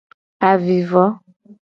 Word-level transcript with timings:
Avivo. 0.51 1.05